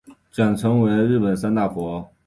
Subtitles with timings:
[0.31, 2.11] 简称为日本三大佛。